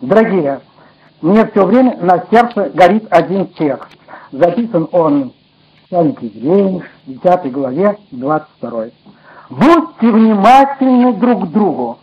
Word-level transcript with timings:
Дорогие, 0.00 0.60
мне 1.22 1.46
все 1.46 1.64
время 1.64 1.96
на 2.00 2.24
сердце 2.30 2.70
горит 2.74 3.06
один 3.10 3.46
текст. 3.48 3.88
Записан 4.30 4.88
он 4.92 5.30
в 5.30 5.88
Псалме 5.88 6.16
Евреев, 6.20 6.84
10 7.06 7.52
главе, 7.52 7.96
22. 8.10 8.84
«Будьте 9.48 10.10
внимательны 10.10 11.14
друг 11.14 11.48
к 11.48 11.52
другу, 11.52 11.98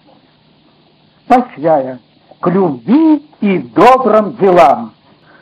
поощряя 1.28 2.00
к 2.40 2.50
любви 2.50 3.26
и 3.42 3.58
добрым 3.60 4.36
делам». 4.38 4.94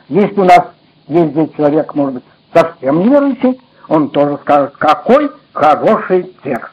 Если 0.08 0.40
у 0.40 0.44
нас 0.44 0.66
есть 1.08 1.30
здесь 1.30 1.50
человек, 1.56 1.94
может 1.94 2.14
быть, 2.14 2.24
совсем 2.52 3.00
неверующий, 3.00 3.60
он 3.88 4.10
тоже 4.10 4.36
скажет, 4.42 4.76
какой 4.76 5.30
хороший 5.52 6.34
текст. 6.44 6.72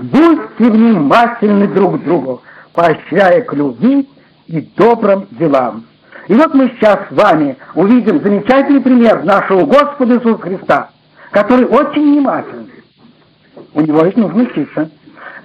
Будьте 0.00 0.64
внимательны 0.64 1.68
друг 1.68 2.00
к 2.00 2.04
другу, 2.04 2.42
поощряя 2.74 3.40
к 3.42 3.54
любви 3.54 4.08
и 4.46 4.60
добрым 4.76 5.26
делам. 5.32 5.84
И 6.28 6.34
вот 6.34 6.54
мы 6.54 6.72
сейчас 6.76 6.98
с 7.08 7.12
вами 7.12 7.56
увидим 7.74 8.20
замечательный 8.20 8.80
пример 8.80 9.24
нашего 9.24 9.64
Господа 9.64 10.16
Иисуса 10.16 10.38
Христа, 10.38 10.90
который 11.30 11.66
очень 11.66 12.02
внимательный. 12.02 12.70
У 13.74 13.80
него 13.80 14.02
ведь 14.02 14.16
нужно 14.16 14.42
учиться. 14.42 14.90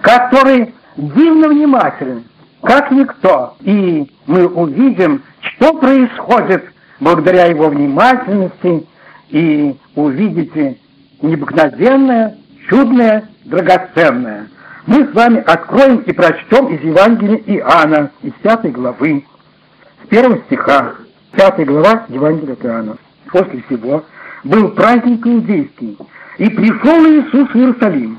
Который 0.00 0.74
дивно 0.96 1.48
внимателен, 1.48 2.24
как 2.62 2.90
никто. 2.90 3.54
И 3.60 4.10
мы 4.26 4.46
увидим, 4.48 5.22
что 5.40 5.74
происходит 5.74 6.64
благодаря 6.98 7.46
его 7.46 7.68
внимательности, 7.68 8.86
и 9.32 9.74
увидите 9.96 10.76
необыкновенное, 11.22 12.36
чудное, 12.68 13.24
драгоценное. 13.44 14.46
Мы 14.86 15.06
с 15.06 15.14
вами 15.14 15.38
откроем 15.38 15.98
и 15.98 16.12
прочтем 16.12 16.66
из 16.66 16.82
Евангелия 16.82 17.36
Иоанна, 17.46 18.10
из 18.22 18.32
5 18.42 18.72
главы, 18.72 19.24
с 20.04 20.08
первого 20.08 20.38
стиха, 20.46 20.94
5 21.32 21.66
глава 21.66 22.04
Евангелия 22.08 22.56
Иоанна. 22.60 22.96
После 23.30 23.62
всего 23.62 24.04
был 24.42 24.70
праздник 24.70 25.24
иудейский, 25.24 25.96
и 26.38 26.48
пришел 26.48 26.98
Иисус 27.06 27.48
в 27.50 27.56
Иерусалим. 27.56 28.18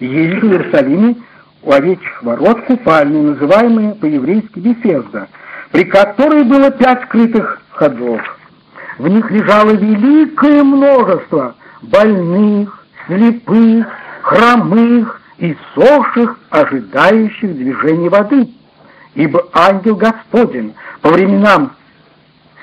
Есть 0.00 0.42
в 0.42 0.46
Иерусалиме 0.46 1.16
у 1.62 1.72
овечьих 1.72 2.22
ворот 2.22 2.62
купальни, 2.62 3.20
называемые 3.20 3.96
по-еврейски 3.96 4.58
Бефезда, 4.58 5.28
при 5.72 5.84
которой 5.84 6.44
было 6.44 6.70
пять 6.70 7.02
скрытых 7.04 7.60
ходов. 7.72 8.22
В 8.96 9.06
них 9.08 9.30
лежало 9.30 9.72
великое 9.72 10.64
множество 10.64 11.54
больных, 11.82 12.82
слепых, 13.06 13.86
хромых 14.22 15.20
и 15.38 15.56
сохших, 15.74 16.38
ожидающих 16.50 17.54
движения 17.54 18.08
воды. 18.08 18.48
Ибо 19.14 19.46
ангел 19.52 19.96
Господень 19.96 20.74
по 21.00 21.10
временам 21.10 21.72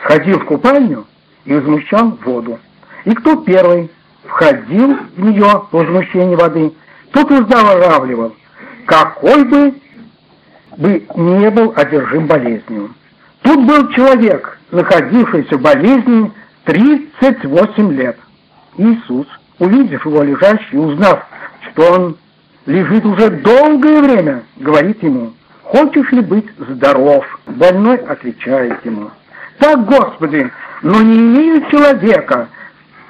сходил 0.04 0.40
в 0.40 0.46
купальню 0.46 1.06
и 1.46 1.54
возмущал 1.54 2.18
воду. 2.24 2.60
И 3.06 3.14
кто 3.16 3.38
первый 3.38 3.90
входил 4.24 4.98
в 5.16 5.20
нее 5.20 5.64
по 5.72 5.80
возмущению 5.80 6.38
воды, 6.38 6.74
тот 7.12 7.30
выздоравливал, 7.30 8.36
какой 8.86 9.44
бы 9.46 9.74
бы 10.78 11.06
не 11.16 11.50
был 11.52 11.74
одержим 11.76 12.28
болезнью. 12.28 12.94
Тут 13.42 13.66
был 13.66 13.90
человек, 13.92 14.60
находившийся 14.72 15.58
в 15.58 15.62
болезни 15.62 16.32
38 16.66 17.94
лет. 17.94 18.18
Иисус, 18.78 19.28
увидев 19.60 20.06
его 20.06 20.24
лежащий, 20.24 20.78
узнав, 20.78 21.26
что 21.72 21.92
он 21.92 22.18
лежит 22.66 23.06
уже 23.06 23.30
долгое 23.30 24.02
время, 24.02 24.44
говорит 24.58 25.02
ему, 25.03 25.33
«Хочешь 25.64 26.11
ли 26.11 26.22
быть 26.22 26.47
здоров?» 26.58 27.25
Больной 27.47 27.97
отвечает 27.97 28.86
ему, 28.86 29.11
«Так, 29.59 29.86
Господи, 29.86 30.52
но 30.81 31.02
не 31.02 31.17
имею 31.17 31.69
человека, 31.69 32.50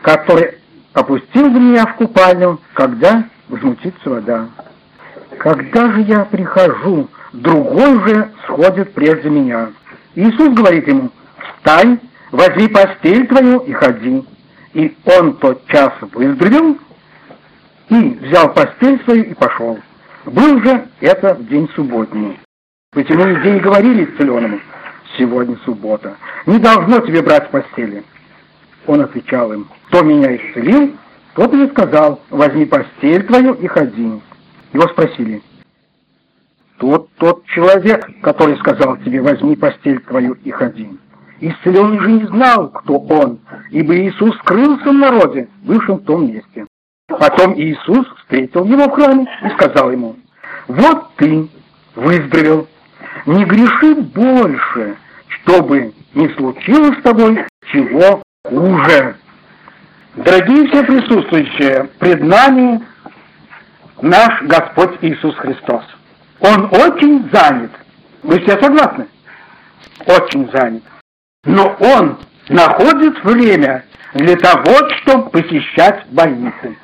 который 0.01 0.55
опустил 0.93 1.49
бы 1.49 1.59
меня 1.59 1.85
в 1.85 1.95
купальню, 1.95 2.59
когда 2.73 3.23
возмутится 3.49 4.09
вода. 4.09 4.47
Когда 5.39 5.91
же 5.91 6.01
я 6.01 6.25
прихожу, 6.25 7.09
другой 7.33 8.07
же 8.07 8.29
сходит 8.43 8.93
прежде 8.93 9.29
меня». 9.29 9.69
Иисус 10.15 10.53
говорит 10.53 10.87
ему, 10.87 11.09
«Встань, 11.57 11.99
возьми 12.31 12.67
постель 12.67 13.27
твою 13.27 13.59
и 13.59 13.73
ходи». 13.73 14.23
И 14.73 14.95
он 15.05 15.33
тот 15.37 15.65
час 15.67 15.91
выздоровел 16.13 16.77
и 17.89 18.19
взял 18.21 18.53
постель 18.53 19.01
свою 19.03 19.23
и 19.23 19.33
пошел. 19.33 19.79
Был 20.25 20.61
же 20.61 20.87
это 21.01 21.35
в 21.35 21.47
день 21.47 21.69
субботний. 21.75 22.39
Почему 22.91 23.23
иудеи 23.23 23.59
говорили 23.59 24.05
исцеленному, 24.05 24.59
«Сегодня 25.17 25.57
суббота, 25.65 26.15
не 26.45 26.59
должно 26.59 26.99
тебе 26.99 27.21
брать 27.21 27.49
постели». 27.51 28.03
Он 28.87 29.01
отвечал 29.01 29.53
им, 29.53 29.67
«Кто 29.87 30.01
меня 30.01 30.35
исцелил, 30.35 30.95
тот 31.35 31.53
и 31.53 31.67
сказал, 31.69 32.21
возьми 32.29 32.65
постель 32.65 33.25
твою 33.25 33.53
и 33.53 33.67
ходи». 33.67 34.21
Его 34.73 34.87
спросили, 34.87 35.41
тот 36.77 37.09
тот 37.17 37.45
человек, 37.45 38.09
который 38.21 38.57
сказал 38.57 38.97
тебе, 38.97 39.21
возьми 39.21 39.55
постель 39.55 40.01
твою 40.01 40.33
и 40.43 40.51
ходи. 40.51 40.89
Исцеленный 41.39 41.99
же 41.99 42.11
не 42.11 42.25
знал, 42.25 42.69
кто 42.69 42.97
он, 42.97 43.39
ибо 43.69 43.95
Иисус 43.95 44.35
скрылся 44.39 44.89
в 44.89 44.93
народе, 44.93 45.47
бывшем 45.63 45.97
в 45.97 46.03
том 46.03 46.27
месте. 46.27 46.65
Потом 47.19 47.53
Иисус 47.55 48.07
встретил 48.19 48.65
его 48.65 48.85
в 48.85 48.91
храме 48.91 49.27
и 49.43 49.49
сказал 49.51 49.91
ему, 49.91 50.15
«Вот 50.67 51.15
ты 51.15 51.49
выздоровел, 51.95 52.67
не 53.25 53.45
греши 53.45 53.95
больше, 53.95 54.95
чтобы 55.27 55.93
не 56.13 56.29
случилось 56.29 56.97
с 56.99 57.01
тобой 57.01 57.45
чего 57.71 58.21
хуже». 58.47 59.15
Дорогие 60.15 60.67
все 60.67 60.83
присутствующие, 60.83 61.89
пред 61.99 62.23
нами 62.23 62.81
наш 64.01 64.43
Господь 64.43 64.97
Иисус 65.01 65.35
Христос. 65.37 65.83
Он 66.39 66.65
очень 66.65 67.29
занят. 67.31 67.71
Вы 68.21 68.39
все 68.41 68.61
согласны? 68.61 69.07
Очень 70.05 70.51
занят. 70.51 70.83
Но 71.45 71.75
он 71.79 72.19
находит 72.49 73.23
время 73.23 73.85
для 74.13 74.35
того, 74.35 74.89
чтобы 75.01 75.29
посещать 75.31 76.05
больницы. 76.11 76.77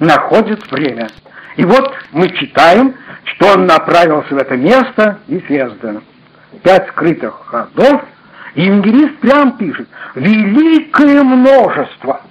Находит 0.00 0.70
время. 0.72 1.08
И 1.56 1.64
вот 1.64 1.94
мы 2.12 2.30
читаем, 2.30 2.94
что 3.24 3.52
он 3.54 3.66
направился 3.66 4.34
в 4.34 4.38
это 4.38 4.56
место 4.56 5.18
Ефезда. 5.28 6.00
Пять 6.62 6.88
скрытых 6.88 7.34
ходов, 7.46 8.02
и 8.54 8.62
евангелист 8.62 9.18
прям 9.18 9.56
пишет, 9.58 9.88
великое 10.14 11.22
множество. 11.22 12.22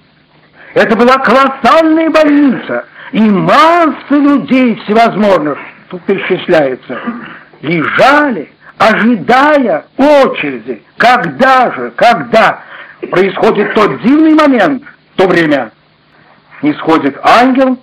Это 0.73 0.95
была 0.95 1.17
колоссальная 1.19 2.09
больница, 2.09 2.85
и 3.11 3.21
масса 3.21 4.15
людей 4.15 4.75
всевозможных, 4.83 5.57
тут 5.89 6.01
перечисляется, 6.03 6.99
лежали, 7.61 8.51
ожидая 8.77 9.85
очереди. 9.97 10.81
Когда 10.97 11.71
же, 11.71 11.91
когда 11.95 12.61
происходит 13.11 13.73
тот 13.75 14.01
дивный 14.01 14.33
момент, 14.33 14.83
то 15.15 15.27
время 15.27 15.71
не 16.61 16.73
сходит 16.73 17.17
ангел, 17.23 17.77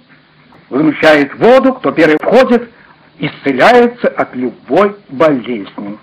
возмущает 0.71 1.35
воду, 1.39 1.75
кто 1.75 1.93
первый 1.93 2.19
входит, 2.23 2.71
исцеляется 3.19 4.09
от 4.09 4.35
любой 4.35 4.97
болезни. 5.09 5.99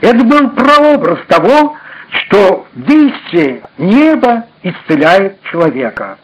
Это 0.00 0.24
был 0.24 0.50
прообраз 0.50 1.18
того, 1.28 1.76
что 2.10 2.66
действие 2.74 3.62
неба 3.78 4.46
исцеляет 4.62 5.40
человека. 5.50 6.18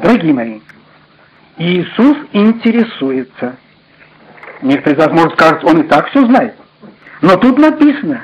Дорогие 0.00 0.32
мои, 0.32 0.60
Иисус 1.58 2.16
интересуется. 2.32 3.56
Некоторые 4.62 4.96
из 4.96 5.04
вас, 5.04 5.12
может, 5.12 5.32
скажут, 5.34 5.64
он 5.64 5.80
и 5.80 5.88
так 5.88 6.08
все 6.10 6.24
знает. 6.26 6.54
Но 7.20 7.36
тут 7.36 7.58
написано, 7.58 8.22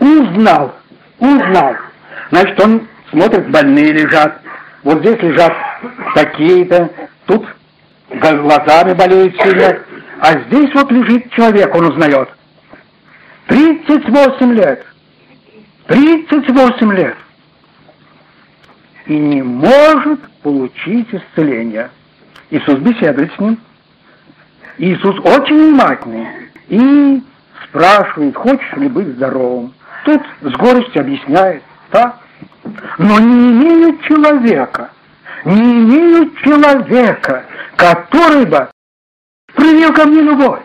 узнал, 0.00 0.74
узнал. 1.18 1.76
Значит, 2.30 2.60
он 2.60 2.88
смотрит, 3.10 3.50
больные 3.50 3.92
лежат. 3.92 4.40
Вот 4.86 5.00
здесь 5.00 5.20
лежат 5.20 5.52
такие-то, 6.14 6.88
тут 7.26 7.44
глазами 8.08 8.94
болеют 8.94 9.34
сильно. 9.42 9.80
А 10.20 10.38
здесь 10.42 10.72
вот 10.74 10.92
лежит 10.92 11.28
человек, 11.32 11.74
он 11.74 11.86
узнает. 11.86 12.28
38 13.48 14.52
лет. 14.52 14.86
38 15.88 16.92
лет. 16.92 17.16
И 19.06 19.18
не 19.18 19.42
может 19.42 20.20
получить 20.44 21.12
исцеление. 21.12 21.90
Иисус 22.50 22.78
беседует 22.78 23.34
с 23.34 23.40
ним. 23.40 23.58
Иисус 24.78 25.18
очень 25.18 25.70
внимательный 25.70 26.28
и 26.68 27.24
спрашивает, 27.64 28.36
хочешь 28.36 28.72
ли 28.76 28.86
быть 28.86 29.08
здоровым. 29.08 29.74
Тут 30.04 30.22
с 30.42 30.52
горестью 30.52 31.00
объясняет, 31.00 31.64
так? 31.90 32.20
Но 32.98 33.18
не 33.18 33.50
имеют 33.50 34.02
человека, 34.02 34.90
не 35.44 35.60
имеют 35.60 36.36
человека, 36.38 37.44
который 37.76 38.46
бы 38.46 38.68
привел 39.54 39.92
ко 39.92 40.06
мне 40.06 40.22
любовь, 40.22 40.60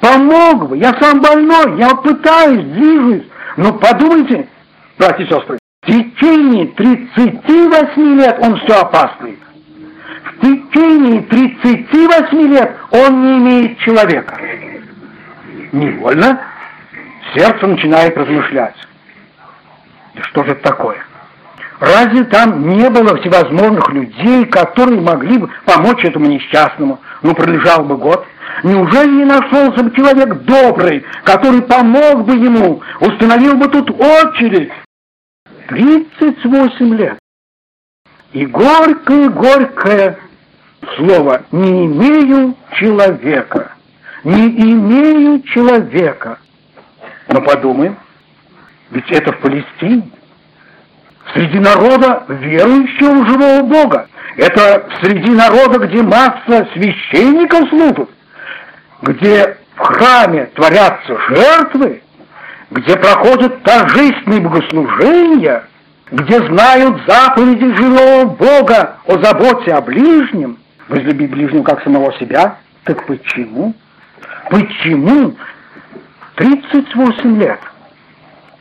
помог 0.00 0.68
бы, 0.68 0.78
я 0.78 0.94
сам 1.00 1.20
больной, 1.20 1.78
я 1.78 1.94
пытаюсь, 1.96 2.64
движусь, 2.64 3.26
Ну 3.56 3.74
подумайте, 3.74 4.48
братья 4.98 5.24
и 5.24 5.28
сестры, 5.28 5.58
в 5.82 5.86
течение 5.86 6.66
38 6.68 8.20
лет 8.20 8.38
он 8.40 8.56
все 8.60 8.80
опасный. 8.80 9.36
В 10.24 10.40
течение 10.40 11.22
38 11.22 12.38
лет 12.48 12.76
он 12.90 13.22
не 13.22 13.38
имеет 13.38 13.78
человека. 13.78 14.38
Невольно 15.72 16.40
сердце 17.34 17.66
начинает 17.66 18.16
размышлять. 18.16 18.76
Да 20.14 20.22
что 20.22 20.44
же 20.44 20.52
это 20.52 20.62
такое? 20.62 21.04
Разве 21.82 22.22
там 22.22 22.68
не 22.68 22.88
было 22.90 23.16
всевозможных 23.16 23.88
людей, 23.90 24.44
которые 24.44 25.00
могли 25.00 25.36
бы 25.36 25.50
помочь 25.64 26.04
этому 26.04 26.26
несчастному? 26.26 27.00
Ну, 27.22 27.34
пролежал 27.34 27.82
бы 27.82 27.96
год. 27.96 28.24
Неужели 28.62 29.10
не 29.10 29.24
нашелся 29.24 29.82
бы 29.82 29.90
человек 29.90 30.32
добрый, 30.44 31.04
который 31.24 31.60
помог 31.62 32.24
бы 32.24 32.36
ему, 32.36 32.80
установил 33.00 33.56
бы 33.56 33.66
тут 33.66 33.90
очередь? 33.90 34.70
38 35.66 36.94
лет. 36.94 37.18
И 38.30 38.46
горькое-горькое 38.46 40.18
слово 40.94 41.42
«не 41.50 41.86
имею 41.86 42.54
человека». 42.78 43.72
Не 44.22 44.50
имею 44.50 45.42
человека. 45.42 46.38
Но 47.26 47.40
подумаем, 47.40 47.96
ведь 48.92 49.10
это 49.10 49.32
в 49.32 49.40
Палестине 49.40 50.12
среди 51.34 51.58
народа 51.58 52.24
верующего 52.28 53.26
живого 53.26 53.62
Бога. 53.62 54.08
Это 54.36 54.88
среди 55.02 55.30
народа, 55.30 55.86
где 55.86 56.02
масса 56.02 56.68
священников 56.72 57.68
служат, 57.68 58.10
где 59.02 59.56
в 59.76 59.80
храме 59.80 60.46
творятся 60.54 61.18
жертвы, 61.28 62.02
где 62.70 62.96
проходят 62.96 63.62
торжественные 63.62 64.40
богослужения, 64.40 65.64
где 66.10 66.40
знают 66.46 67.00
заповеди 67.06 67.74
живого 67.76 68.24
Бога 68.26 68.96
о 69.06 69.18
заботе 69.22 69.72
о 69.72 69.80
ближнем, 69.80 70.58
возлюби 70.88 71.26
ближнего 71.26 71.62
как 71.62 71.82
самого 71.82 72.12
себя, 72.18 72.58
так 72.84 73.06
почему? 73.06 73.74
Почему 74.50 75.34
38 76.36 77.38
лет? 77.38 77.60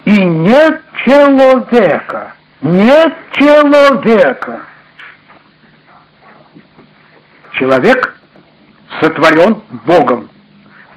И 0.06 0.12
нет 0.12 0.82
человека, 1.06 2.34
нет 2.62 3.14
человека. 3.34 4.62
Человек 7.54 8.16
сотворен 9.00 9.62
Богом 9.86 10.30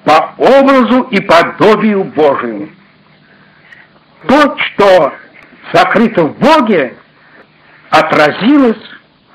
по 0.04 0.34
образу 0.38 1.02
и 1.10 1.20
подобию 1.20 2.04
Божию. 2.04 2.70
То, 4.26 4.56
что 4.58 5.12
сокрыто 5.72 6.24
в 6.24 6.38
Боге, 6.38 6.96
отразилось 7.90 8.80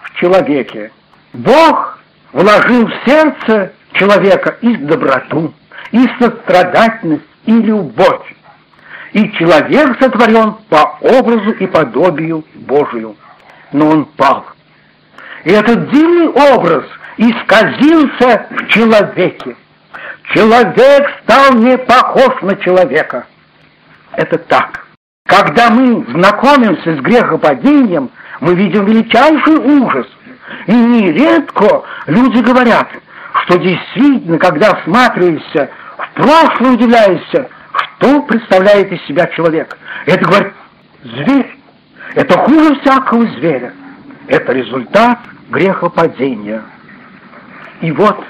в 0.02 0.16
человеке. 0.20 0.92
Бог 1.34 2.00
вложил 2.34 2.88
в 2.88 2.94
сердце 3.06 3.74
человека 3.94 4.58
и 4.62 4.76
доброту, 4.76 5.54
и 5.92 6.08
сострадательность, 6.20 7.24
и 7.46 7.52
любовь 7.52 8.36
и 9.14 9.32
человек 9.34 9.98
сотворен 10.00 10.56
по 10.70 10.98
образу 11.02 11.52
и 11.52 11.68
подобию 11.68 12.44
Божию. 12.56 13.16
Но 13.72 13.90
он 13.90 14.06
пал. 14.06 14.46
И 15.44 15.52
этот 15.52 15.90
дивный 15.90 16.30
образ 16.30 16.84
исказился 17.18 18.48
в 18.50 18.68
человеке. 18.68 19.56
Человек 20.34 21.10
стал 21.24 21.54
не 21.56 21.78
похож 21.78 22.42
на 22.42 22.56
человека. 22.58 23.26
Это 24.14 24.38
так. 24.38 24.86
Когда 25.26 25.70
мы 25.70 26.06
знакомимся 26.12 26.96
с 26.96 27.00
грехопадением, 27.02 28.10
мы 28.40 28.56
видим 28.56 28.86
величайший 28.86 29.58
ужас. 29.58 30.08
И 30.66 30.74
нередко 30.74 31.84
люди 32.08 32.40
говорят, 32.40 32.88
что 33.44 33.58
действительно, 33.58 34.40
когда 34.40 34.76
всматриваешься 34.76 35.70
в 35.98 36.14
прошлое, 36.16 36.72
удивляешься, 36.72 37.50
что 38.00 38.22
представляет 38.22 38.92
из 38.92 39.06
себя 39.06 39.28
человек? 39.28 39.78
Это, 40.06 40.26
говорит, 40.26 40.54
зверь. 41.04 41.58
Это 42.16 42.38
хуже 42.40 42.80
всякого 42.80 43.26
зверя. 43.38 43.74
Это 44.28 44.54
результат 44.54 45.20
грехопадения. 45.50 46.64
И 47.82 47.92
вот 47.92 48.24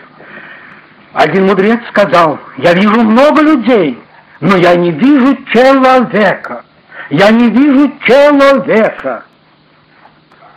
один 1.14 1.46
мудрец 1.46 1.80
сказал, 1.90 2.40
я 2.58 2.74
вижу 2.74 3.02
много 3.02 3.42
людей, 3.42 4.00
но 4.42 4.58
я 4.58 4.76
не 4.76 4.92
вижу 4.92 5.38
человека. 5.54 6.64
Я 7.10 7.30
не 7.30 7.50
вижу 7.50 7.92
человека. 8.06 9.24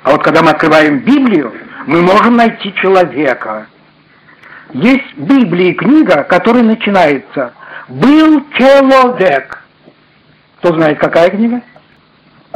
А 0.04 0.12
вот 0.12 0.22
когда 0.22 0.42
мы 0.42 0.50
открываем 0.50 0.98
Библию, 1.00 1.52
мы 1.86 2.00
можем 2.00 2.36
найти 2.36 2.74
человека. 2.74 3.66
Есть 4.72 5.14
в 5.16 5.22
Библии 5.22 5.72
книга, 5.72 6.22
которая 6.24 6.62
начинается 6.62 7.52
был 7.88 8.44
человек. 8.56 9.62
Кто 10.58 10.74
знает, 10.74 10.98
какая 10.98 11.30
книга? 11.30 11.60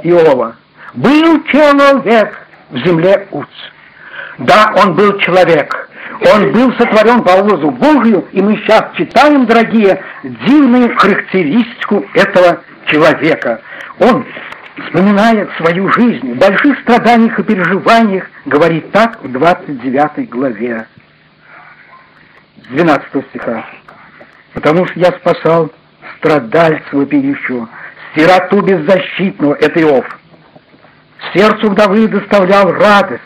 Иова. 0.03 0.57
Был 0.95 1.43
человек 1.45 2.47
в 2.71 2.79
земле 2.87 3.27
Уц. 3.31 3.49
Да, 4.39 4.73
он 4.77 4.95
был 4.95 5.19
человек. 5.19 5.89
Он 6.33 6.53
был 6.53 6.73
сотворен 6.75 7.23
по 7.23 7.31
образу 7.33 7.71
Божию, 7.71 8.27
и 8.33 8.41
мы 8.41 8.57
сейчас 8.57 8.85
читаем, 8.97 9.45
дорогие, 9.47 10.03
дивную 10.23 10.97
характеристику 10.97 12.07
этого 12.15 12.63
человека. 12.87 13.61
Он, 13.99 14.25
вспоминая 14.85 15.49
свою 15.59 15.91
жизнь, 15.93 16.35
в 16.35 16.39
больших 16.39 16.79
страданиях 16.81 17.39
и 17.39 17.43
переживаниях, 17.43 18.31
говорит 18.47 18.91
так 18.93 19.23
в 19.23 19.31
29 19.31 20.29
главе, 20.31 20.87
12 22.71 23.07
стиха 23.31 23.65
потому 24.57 24.87
что 24.87 24.99
я 24.99 25.13
спасал 25.13 25.71
страдальца 26.17 26.89
вопиющего, 26.93 27.69
сироту 28.17 28.63
беззащитного, 28.63 29.55
это 29.55 29.83
Иов. 29.83 30.07
Сердцу 31.35 31.71
вдовы 31.71 32.09
доставлял 32.09 32.73
радость. 32.73 33.23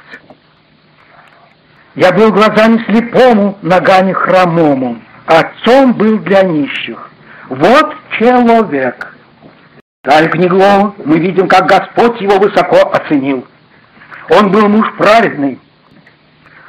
Я 1.94 2.10
был 2.12 2.32
глазами 2.32 2.84
слепому, 2.84 3.56
ногами 3.62 4.12
хромому, 4.12 5.00
отцом 5.26 5.92
был 5.92 6.18
для 6.18 6.42
нищих. 6.42 7.08
Вот 7.48 7.94
человек. 8.18 9.14
Далее 10.02 10.30
книгу 10.30 10.56
мы 11.04 11.18
видим, 11.18 11.46
как 11.46 11.66
Господь 11.66 12.20
его 12.20 12.38
высоко 12.38 12.90
оценил. 12.90 13.46
Он 14.30 14.50
был 14.50 14.68
муж 14.68 14.86
праведный. 14.98 15.60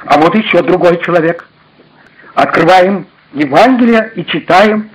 А 0.06 0.20
вот 0.20 0.36
еще 0.36 0.62
другой 0.62 1.02
человек. 1.02 1.48
Открываем 2.34 3.06
Евангелия 3.32 4.12
и 4.14 4.24
читаем 4.26 4.90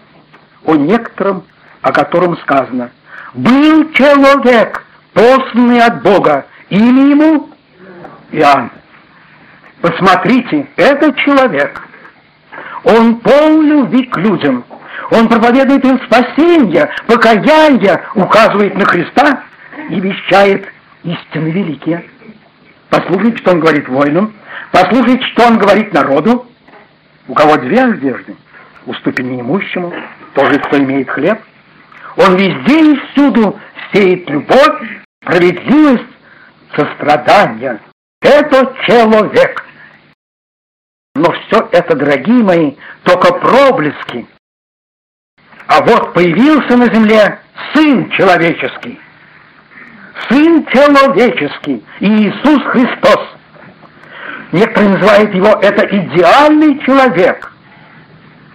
о 0.65 0.75
некотором, 0.75 1.44
о 1.82 1.91
котором 1.91 2.38
сказано. 2.38 2.91
Был 3.34 3.91
человек, 3.94 4.84
посланный 5.13 5.82
от 5.82 6.01
Бога, 6.01 6.46
имя 6.70 7.10
ему 7.10 7.50
Иоанн. 8.32 8.72
Посмотрите, 9.82 10.67
этот 10.75 11.17
человек, 11.17 11.82
он 12.84 13.17
полон 13.17 13.65
любви 13.65 14.03
к 14.03 14.17
людям, 14.17 14.63
он 15.12 15.27
проповедует 15.27 15.86
им 15.86 16.00
спасение, 16.06 16.89
покаяние, 17.06 18.03
указывает 18.15 18.75
на 18.75 18.86
Христа 18.86 19.44
и 19.89 20.00
вещает 20.00 20.67
истины 21.03 21.50
великие. 21.50 22.03
Послушайте, 22.89 23.38
что 23.38 23.51
он 23.51 23.60
говорит 23.60 23.88
воинам, 23.88 24.34
послушайте, 24.72 25.25
что 25.27 25.48
он 25.48 25.58
говорит 25.58 25.94
народу, 25.94 26.46
у 27.27 27.34
кого 27.34 27.57
две 27.57 27.81
одежды, 27.81 28.36
уступи 28.86 29.24
неимущему, 29.24 29.93
тоже 30.34 30.60
кто 30.60 30.77
имеет 30.77 31.10
хлеб. 31.10 31.41
Он 32.15 32.36
везде 32.36 32.93
и 32.93 33.00
всюду 33.12 33.60
сеет 33.93 34.29
любовь, 34.29 35.03
справедливость, 35.24 36.03
сострадание. 36.75 37.79
Это 38.22 38.74
человек. 38.86 39.63
Но 41.15 41.31
все 41.31 41.67
это, 41.72 41.96
дорогие 41.96 42.43
мои, 42.43 42.75
только 43.03 43.34
проблески. 43.34 44.27
А 45.67 45.81
вот 45.81 46.13
появился 46.13 46.77
на 46.77 46.86
земле 46.93 47.39
Сын 47.74 48.10
человеческий. 48.12 49.00
Сын 50.29 50.65
человеческий, 50.67 51.84
Иисус 52.00 52.63
Христос. 52.72 53.26
Некоторые 54.51 54.91
называют 54.91 55.33
его 55.33 55.59
это 55.61 55.85
идеальный 55.85 56.79
человек. 56.85 57.51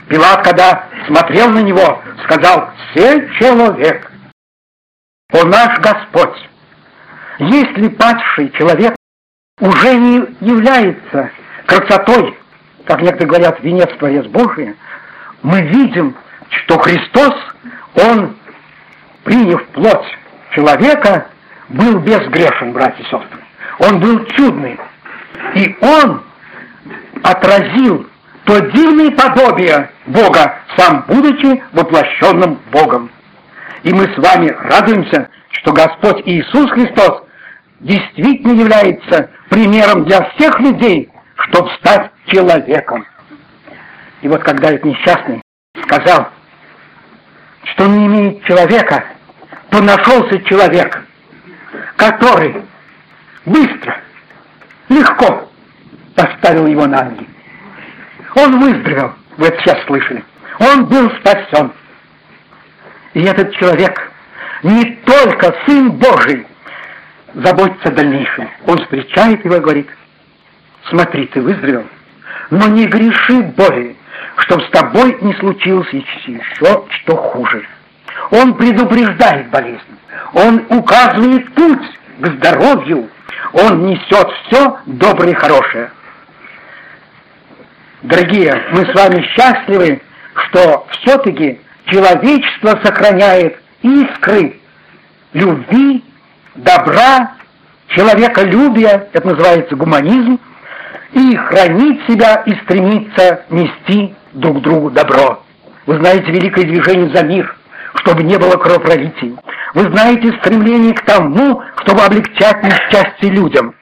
Пилат, 0.09 0.43
когда 0.45 0.87
смотрел 1.07 1.51
на 1.51 1.61
него, 1.61 2.03
сказал, 2.25 2.71
«Все 2.91 3.29
человек, 3.39 4.11
он 5.33 5.51
наш 5.51 5.79
Господь». 5.81 6.49
Если 7.39 7.89
падший 7.89 8.51
человек 8.51 8.95
уже 9.61 9.95
не 9.95 10.17
является 10.41 11.31
красотой, 11.67 12.39
как 12.85 13.01
некоторые 13.01 13.29
говорят, 13.29 13.61
венец 13.63 13.89
творец 13.99 14.27
Божий, 14.27 14.77
мы 15.43 15.63
видим, 15.63 16.15
что 16.51 16.79
Христос, 16.79 17.35
Он 17.95 18.37
приняв 19.25 19.65
плоть 19.69 20.07
человека, 20.55 21.27
был 21.69 21.99
безгрешен, 22.01 22.73
братья 22.73 23.03
и 23.03 23.05
сестры. 23.05 23.41
Он 23.79 24.01
был 24.01 24.25
чудный. 24.37 24.79
И 25.55 25.77
он 25.81 26.23
отразил 27.23 28.07
то 28.45 28.59
дивное 28.59 29.11
подобие 29.13 29.91
Бога, 30.07 30.57
сам 30.77 31.05
будучи 31.07 31.63
воплощенным 31.73 32.59
Богом. 32.73 33.11
И 33.83 33.93
мы 33.93 34.05
с 34.05 34.17
вами 34.17 34.49
радуемся, 34.49 35.29
что 35.51 35.73
Господь 35.73 36.23
Иисус 36.27 36.71
Христос 36.71 37.23
действительно 37.81 38.53
является 38.53 39.31
примером 39.49 40.05
для 40.05 40.23
всех 40.31 40.59
людей, 40.61 41.11
чтобы 41.37 41.71
стать 41.79 42.11
человеком. 42.27 43.05
И 44.23 44.29
вот 44.29 44.43
когда 44.43 44.71
этот 44.71 44.85
несчастный 44.85 45.43
сказал, 45.85 46.29
что 47.65 47.87
не 47.87 48.07
имеет 48.07 48.45
человека, 48.45 49.05
то 49.71 49.81
нашелся 49.83 50.41
человек, 50.45 51.05
который 51.97 52.63
быстро, 53.47 53.97
легко 54.93 55.49
поставил 56.15 56.67
его 56.67 56.87
на 56.87 57.05
ноги. 57.05 57.27
Он 58.35 58.61
выздоровел, 58.61 59.13
вы 59.37 59.47
это 59.47 59.59
сейчас 59.61 59.85
слышали. 59.87 60.25
Он 60.59 60.87
был 60.87 61.11
спасен. 61.21 61.73
И 63.15 63.23
этот 63.23 63.55
человек 63.57 64.11
не 64.63 64.85
только 65.05 65.55
Сын 65.67 65.91
Божий 65.93 66.47
заботится 67.35 67.89
о 67.89 67.93
дальнейшем. 67.93 68.49
Он 68.67 68.79
встречает 68.79 69.45
его 69.45 69.57
и 69.57 69.61
говорит, 69.61 69.89
смотри, 70.89 71.27
ты 71.27 71.41
выздоровел, 71.41 71.87
но 72.51 72.67
не 72.69 72.87
греши 72.87 73.43
более, 73.57 73.97
чтобы 74.37 74.63
с 74.63 74.71
тобой 74.71 75.17
не 75.21 75.35
случилось 75.35 75.89
еще 75.93 76.85
что 76.89 77.17
хуже. 77.17 77.67
Он 78.31 78.55
предупреждает 78.55 79.49
болезнь, 79.51 79.81
он 80.35 80.65
указывает 80.69 81.53
путь 81.55 81.83
к 82.21 82.27
здоровью, 82.27 83.09
он 83.53 83.87
несет 83.87 84.29
все 84.47 84.79
доброе 84.87 85.33
и 85.33 85.35
хорошее. 85.35 85.91
Дорогие, 88.03 88.63
мы 88.73 88.85
с 88.85 88.95
вами 88.95 89.23
счастливы, 89.35 90.01
что 90.35 90.87
все-таки 90.91 91.61
человечество 91.87 92.81
сохраняет 92.83 93.59
искры 93.83 94.61
любви, 95.33 96.05
добра, 96.55 97.35
человеколюбия, 97.89 99.09
это 99.13 99.27
называется 99.27 99.77
гуманизм, 99.77 100.41
и 101.13 101.37
хранит 101.37 102.01
себя 102.09 102.43
и 102.47 102.55
стремится 102.65 103.45
нести 103.51 104.15
друг 104.33 104.63
другу 104.63 104.91
добро. 104.91 105.43
Вы 105.87 105.99
знаете 105.99 106.31
великое 106.33 106.65
движение 106.65 107.15
за 107.15 107.25
мир, 107.25 107.55
чтобы 107.97 108.23
не 108.23 108.37
было 108.39 108.57
кровопролитий. 108.57 109.37
Вы 109.75 109.83
знаете 109.93 110.33
стремление 110.41 110.95
к 110.95 111.05
тому, 111.05 111.63
чтобы 111.83 112.03
облегчать 112.03 112.63
несчастье 112.63 113.31
людям. 113.31 113.75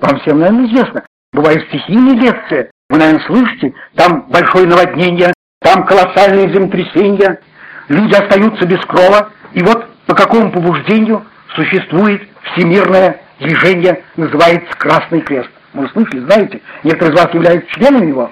Вам 0.00 0.18
всем, 0.20 0.38
наверное, 0.38 0.66
известно. 0.66 1.04
Бывают 1.32 1.64
стихийные 1.68 2.16
бедствия. 2.16 2.70
Вы, 2.88 2.98
наверное, 2.98 3.26
слышите, 3.26 3.74
там 3.96 4.26
большое 4.28 4.66
наводнение, 4.66 5.32
там 5.60 5.84
колоссальные 5.86 6.52
землетрясения. 6.52 7.40
Люди 7.88 8.14
остаются 8.14 8.66
без 8.66 8.80
крова. 8.86 9.30
И 9.52 9.62
вот 9.62 9.88
по 10.06 10.14
какому 10.14 10.50
побуждению 10.52 11.24
существует 11.54 12.22
всемирное 12.52 13.20
движение, 13.40 14.02
называется 14.16 14.76
Красный 14.78 15.20
Крест. 15.20 15.50
Вы 15.74 15.88
слышали, 15.88 16.20
знаете, 16.20 16.60
некоторые 16.84 17.14
из 17.14 17.22
вас 17.22 17.34
являются 17.34 17.70
членами 17.74 18.08
его. 18.08 18.30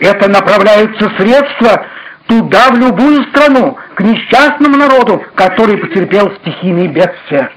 Это 0.00 0.28
направляются 0.28 1.10
средства 1.18 1.86
туда, 2.26 2.70
в 2.70 2.76
любую 2.76 3.24
страну, 3.24 3.76
к 3.94 4.00
несчастному 4.00 4.76
народу, 4.76 5.22
который 5.34 5.76
потерпел 5.76 6.32
стихийные 6.40 6.88
бедствия. 6.88 7.50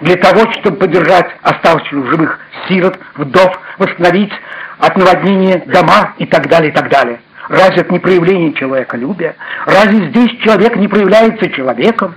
Для 0.00 0.16
того, 0.16 0.50
чтобы 0.52 0.78
поддержать 0.78 1.30
оставшихся 1.42 2.06
живых 2.06 2.40
сирот, 2.68 2.98
вдов, 3.16 3.58
восстановить 3.78 4.32
от 4.78 4.96
наводнения 4.96 5.62
дома 5.66 6.14
и 6.18 6.26
так 6.26 6.48
далее, 6.48 6.70
и 6.70 6.74
так 6.74 6.88
далее. 6.88 7.20
Разве 7.48 7.82
это 7.82 7.92
не 7.92 7.98
проявление 7.98 8.54
человеколюбия? 8.54 9.36
Разве 9.66 10.08
здесь 10.08 10.38
человек 10.42 10.76
не 10.76 10.88
проявляется 10.88 11.50
человеком? 11.50 12.14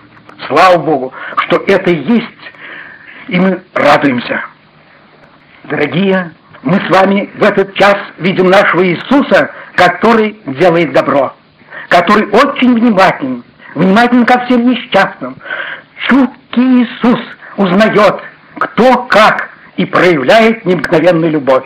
Слава 0.47 0.77
Богу, 0.77 1.13
что 1.45 1.63
это 1.67 1.91
есть, 1.91 2.51
и 3.27 3.39
мы 3.39 3.62
радуемся. 3.73 4.43
Дорогие, 5.65 6.31
мы 6.62 6.75
с 6.75 6.89
вами 6.89 7.29
в 7.35 7.43
этот 7.43 7.73
час 7.75 7.95
видим 8.19 8.50
нашего 8.50 8.85
Иисуса, 8.85 9.51
который 9.75 10.39
делает 10.45 10.93
добро, 10.93 11.33
который 11.93 12.27
очень 12.31 12.73
внимателен, 12.73 13.43
внимателен 13.75 14.25
ко 14.25 14.43
всем 14.45 14.67
несчастным. 14.67 15.38
Чуткий 16.07 16.83
Иисус 16.83 17.19
узнает, 17.55 18.19
кто 18.57 19.05
как, 19.05 19.51
и 19.77 19.85
проявляет 19.85 20.65
необыкновенную 20.65 21.31
любовь. 21.31 21.65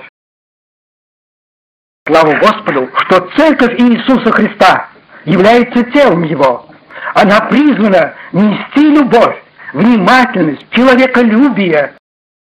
Слава 2.05 2.35
Господу, 2.39 2.89
что 2.97 3.29
Церковь 3.37 3.79
Иисуса 3.79 4.31
Христа 4.33 4.89
является 5.23 5.83
телом 5.91 6.23
Его. 6.23 6.65
Она 7.13 7.39
призвана 7.41 8.13
нести 8.33 8.81
любовь, 8.81 9.41
внимательность, 9.71 10.65
человеколюбие 10.71 11.93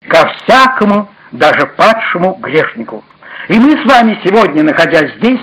ко 0.09 0.29
всякому, 0.29 1.09
даже 1.31 1.67
падшему 1.67 2.35
грешнику. 2.35 3.05
И 3.49 3.59
мы 3.61 3.73
с 3.73 3.85
вами 3.85 4.21
сегодня, 4.25 4.65
находясь 4.65 5.15
здесь, 5.19 5.41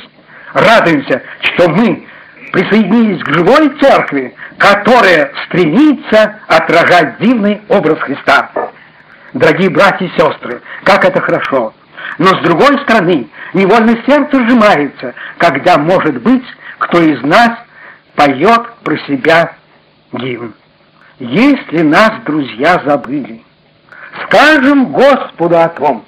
радуемся, 0.53 1.21
что 1.41 1.69
мы 1.69 2.05
присоединились 2.51 3.23
к 3.23 3.33
живой 3.33 3.69
церкви, 3.79 4.35
которая 4.57 5.31
стремится 5.45 6.39
отражать 6.47 7.19
дивный 7.19 7.61
образ 7.69 7.99
Христа. 7.99 8.49
Дорогие 9.33 9.69
братья 9.69 10.05
и 10.05 10.09
сестры, 10.09 10.61
как 10.83 11.05
это 11.05 11.21
хорошо! 11.21 11.73
Но 12.19 12.27
с 12.27 12.41
другой 12.41 12.77
стороны, 12.83 13.27
невольно 13.53 13.97
сердце 14.05 14.37
сжимается, 14.45 15.13
когда, 15.37 15.77
может 15.77 16.21
быть, 16.21 16.43
кто 16.77 17.01
из 17.01 17.21
нас 17.23 17.51
поет 18.15 18.73
про 18.83 18.97
себя 18.99 19.53
гимн. 20.11 20.53
Если 21.19 21.81
нас 21.81 22.11
друзья 22.25 22.81
забыли, 22.85 23.41
скажем 24.25 24.91
Господу 24.91 25.57
о 25.57 25.69
том. 25.69 26.05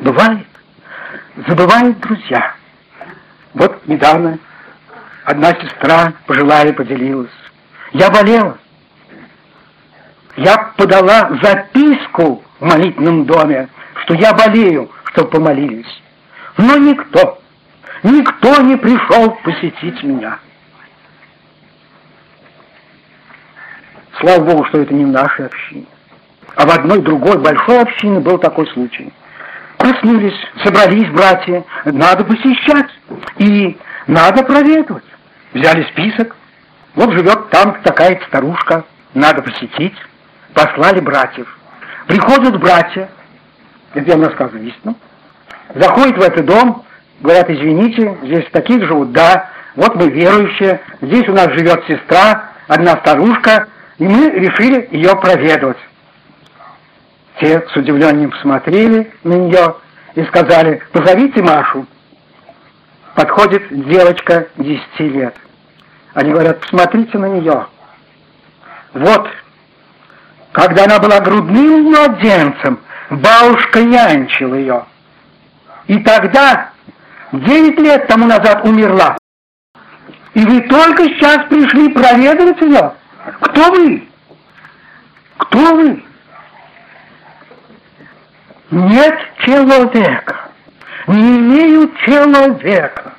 Бывает, 0.00 0.46
забывают 1.46 1.98
друзья. 2.00 2.54
Вот 3.54 3.86
недавно 3.86 4.38
одна 5.24 5.52
сестра 5.54 6.12
пожилая 6.26 6.72
поделилась. 6.72 7.30
Я 7.92 8.10
болела. 8.10 8.58
Я 10.36 10.72
подала 10.76 11.30
записку 11.42 12.42
в 12.58 12.64
молитвенном 12.64 13.24
доме, 13.24 13.68
что 14.02 14.14
я 14.14 14.32
болею, 14.34 14.90
чтобы 15.12 15.30
помолились. 15.30 16.02
Но 16.56 16.76
никто, 16.76 17.40
никто 18.02 18.60
не 18.62 18.76
пришел 18.76 19.30
посетить 19.42 20.02
меня. 20.02 20.38
Слава 24.20 24.44
Богу, 24.44 24.64
что 24.66 24.80
это 24.80 24.94
не 24.94 25.04
в 25.04 25.08
нашей 25.08 25.46
общине. 25.46 25.86
А 26.56 26.66
в 26.66 26.70
одной 26.70 27.00
другой 27.00 27.38
большой 27.38 27.80
общине 27.80 28.20
был 28.20 28.38
такой 28.38 28.66
случай. 28.68 29.12
Проснулись, 29.78 30.38
собрались 30.64 31.08
братья, 31.10 31.64
надо 31.84 32.24
посещать 32.24 32.90
и 33.38 33.76
надо 34.06 34.44
проведывать. 34.44 35.04
Взяли 35.54 35.84
список, 35.84 36.34
вот 36.96 37.12
живет 37.12 37.48
там 37.50 37.80
такая 37.82 38.20
старушка, 38.26 38.84
надо 39.14 39.40
посетить. 39.40 39.94
Послали 40.52 41.00
братьев. 41.00 41.46
Приходят 42.06 42.60
братья, 42.60 43.08
это 43.94 44.06
я 44.06 44.16
вам 44.16 44.26
рассказываю 44.26 44.66
истину, 44.66 44.96
заходят 45.74 46.16
в 46.16 46.22
этот 46.22 46.44
дом, 46.44 46.84
говорят, 47.20 47.48
извините, 47.50 48.18
здесь 48.22 48.46
таких 48.52 48.84
живут, 48.84 49.12
да, 49.12 49.50
вот 49.76 49.94
мы 49.94 50.08
верующие, 50.08 50.80
здесь 51.00 51.28
у 51.28 51.32
нас 51.32 51.48
живет 51.52 51.84
сестра, 51.86 52.50
одна 52.68 52.96
старушка, 52.98 53.68
и 53.98 54.04
мы 54.04 54.30
решили 54.30 54.88
ее 54.90 55.16
проведывать. 55.16 55.78
Те 57.40 57.64
с 57.68 57.76
удивлением 57.76 58.30
посмотрели 58.30 59.12
на 59.22 59.34
нее 59.34 59.76
и 60.14 60.24
сказали, 60.24 60.82
позовите 60.92 61.42
Машу. 61.42 61.86
Подходит 63.14 63.62
девочка 63.70 64.48
10 64.56 65.00
лет. 65.00 65.34
Они 66.14 66.30
говорят, 66.30 66.60
посмотрите 66.60 67.18
на 67.18 67.26
нее. 67.26 67.66
Вот, 68.94 69.28
когда 70.52 70.84
она 70.84 71.00
была 71.00 71.20
грудным 71.20 71.90
младенцем, 71.90 72.78
бабушка 73.10 73.82
нянчила 73.82 74.54
ее. 74.54 74.86
И 75.88 75.98
тогда, 75.98 76.70
9 77.32 77.78
лет 77.80 78.06
тому 78.06 78.26
назад 78.26 78.64
умерла. 78.64 79.18
И 80.34 80.44
вы 80.44 80.60
только 80.62 81.04
сейчас 81.04 81.46
пришли 81.48 81.88
проведывать 81.88 82.60
ее? 82.60 82.92
Кто 83.40 83.70
вы? 83.72 84.08
Кто 85.36 85.74
вы? 85.74 86.04
Нет 88.70 89.18
человека. 89.44 90.50
Не 91.08 91.38
имею 91.38 91.92
человека. 92.06 93.12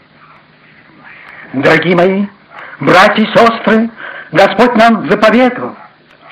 Дорогие 1.54 1.96
мои, 1.96 2.26
братья 2.80 3.24
и 3.24 3.28
сестры, 3.28 3.90
Господь 4.32 4.76
нам 4.76 5.10
заповедовал. 5.10 5.76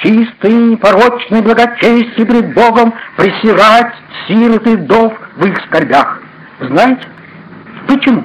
чистые, 0.02 0.54
непорочные, 0.54 1.42
благочестие 1.42 2.26
пред 2.26 2.54
Богом, 2.54 2.94
присирать 3.16 3.94
сирот 4.28 4.68
и 4.68 4.76
вдов 4.76 5.14
в 5.38 5.46
их 5.46 5.58
скорбях. 5.66 6.20
Знаете, 6.60 7.08
почему? 7.88 8.24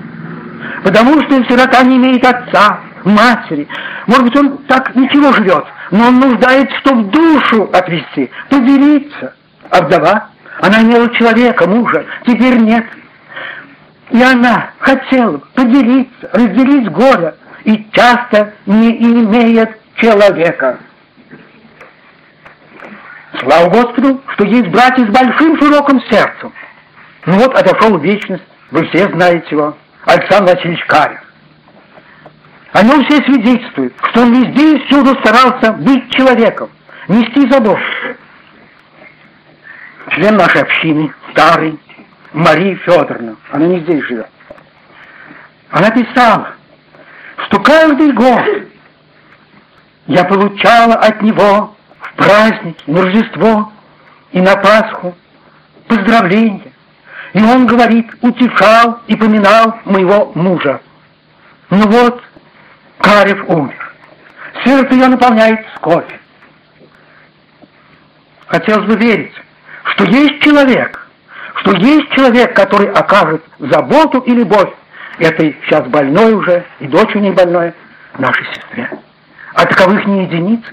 Потому 0.83 1.23
что 1.23 1.45
сирота 1.45 1.83
не 1.85 1.97
имеет 1.97 2.25
отца, 2.25 2.81
матери. 3.05 3.69
Может 4.07 4.25
быть, 4.25 4.37
он 4.37 4.59
так 4.67 4.95
ничего 4.97 5.33
живет, 5.33 5.65
но 5.91 6.09
он 6.09 6.19
нуждается, 6.19 6.77
чтобы 6.79 7.11
душу 7.11 7.71
отвести, 7.73 8.31
поделиться. 8.49 9.35
А 9.71 9.83
вдова, 9.83 10.29
она 10.61 10.83
имела 10.83 11.09
человека, 11.15 11.69
мужа, 11.69 12.05
теперь 12.27 12.59
нет. 12.59 12.87
И 14.11 14.23
она 14.23 14.71
хотела 14.79 15.39
поделиться, 15.55 16.31
разделить 16.33 16.91
горе, 16.91 17.35
и 17.65 17.87
часто 17.93 18.55
не 18.67 18.97
имеет 18.97 19.79
человека. 19.97 20.79
Слава 23.41 23.69
Господу, 23.69 24.21
что 24.35 24.45
есть 24.45 24.69
братья 24.69 25.05
с 25.05 25.11
большим 25.11 25.59
широким 25.59 26.01
сердцем. 26.03 26.53
Ну 27.27 27.35
вот 27.35 27.55
отошел 27.55 27.99
в 27.99 28.03
вечность, 28.03 28.45
вы 28.71 28.87
все 28.89 29.09
знаете 29.09 29.47
его, 29.51 29.77
Александр 30.07 30.55
Васильевич 30.55 30.85
Карев. 30.87 31.21
О 32.73 32.83
нем 32.83 33.05
все 33.05 33.23
свидетельствуют, 33.25 33.95
что 34.11 34.23
он 34.23 34.33
везде 34.33 34.77
и 34.77 34.87
всюду 34.87 35.15
старался 35.21 35.73
быть 35.73 36.11
человеком, 36.11 36.71
нести 37.09 37.51
заботу. 37.51 37.81
Член 40.11 40.37
нашей 40.37 40.63
общины, 40.63 41.13
старый, 41.31 41.79
Мария 42.33 42.77
Федоровна, 42.77 43.37
она 43.51 43.67
не 43.67 43.81
здесь 43.81 44.05
живет. 44.05 44.29
Она 45.71 45.91
писала, 45.91 46.55
что 47.47 47.61
каждый 47.61 48.13
год 48.13 48.43
я 50.07 50.25
получала 50.25 50.95
от 50.95 51.23
него 51.23 51.75
в 52.01 52.15
праздник, 52.17 52.77
на 52.87 53.03
Рождество 53.03 53.73
и 54.33 54.41
на 54.41 54.57
Пасху 54.57 55.17
поздравления. 55.87 56.73
И 57.35 57.43
он, 57.43 57.67
говорит, 57.67 58.11
утешал 58.23 59.01
и 59.07 59.15
поминал 59.15 59.79
моего 59.85 60.33
мужа. 60.35 60.81
Ну 61.71 61.87
вот, 61.89 62.23
Карев 63.01 63.45
умер. 63.49 63.95
Сердце 64.65 64.95
ее 64.95 65.09
наполняет 65.09 65.65
скорбь. 65.77 66.11
Хотелось 68.47 68.87
бы 68.87 68.97
верить, 68.97 69.35
что 69.85 70.05
есть 70.05 70.41
человек, 70.41 71.07
что 71.57 71.77
есть 71.77 72.11
человек, 72.13 72.57
который 72.57 72.91
окажет 72.91 73.45
заботу 73.59 74.21
и 74.21 74.33
любовь 74.33 74.71
этой 75.19 75.57
сейчас 75.65 75.87
больной 75.89 76.33
уже, 76.33 76.65
и 76.81 76.87
дочь 76.87 77.15
у 77.15 77.19
ней 77.19 77.33
больная, 77.33 77.75
нашей 78.19 78.47
сестре. 78.55 78.91
А 79.55 79.67
таковых 79.67 80.07
не 80.07 80.25
единицы. 80.25 80.73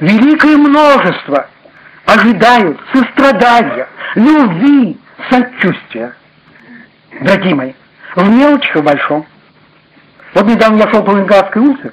Великое 0.00 0.56
множество 0.56 1.48
ожидают 2.04 2.78
сострадания, 2.92 3.88
любви, 4.14 4.98
сочувствия. 5.30 6.14
Дорогие 7.20 7.54
мои, 7.54 7.72
в 8.14 8.28
мелочи 8.28 8.70
и 8.74 8.78
в 8.78 8.84
большом. 8.84 9.26
Вот 10.34 10.46
недавно 10.46 10.82
я 10.82 10.90
шел 10.90 11.02
по 11.02 11.12
Ленинградской 11.12 11.62
улице, 11.62 11.92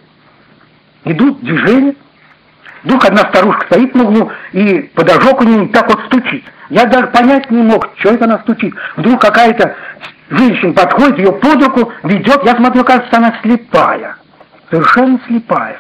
идут 1.06 1.40
движения, 1.42 1.96
вдруг 2.84 3.06
одна 3.06 3.22
старушка 3.30 3.66
стоит 3.68 3.96
на 3.96 4.04
углу 4.04 4.32
и 4.52 4.80
подожок 4.96 5.42
у 5.42 5.44
нее 5.46 5.70
так 5.70 5.88
вот 5.88 6.02
стучит. 6.08 6.44
Я 6.70 6.86
даже 6.86 7.08
понять 7.08 7.50
не 7.52 7.62
мог, 7.62 7.90
что 7.98 8.10
это 8.10 8.26
она 8.26 8.40
стучит. 8.40 8.74
Вдруг 8.98 9.22
какая-то 9.22 9.76
женщина 10.38 10.74
подходит, 10.74 11.20
ее 11.20 11.32
под 11.34 11.64
руку 11.64 11.92
ведет, 12.04 12.44
я 12.46 12.56
смотрю, 12.56 12.84
кажется, 12.84 13.18
она 13.18 13.34
слепая, 13.42 14.16
совершенно 14.70 15.20
слепая. 15.28 15.78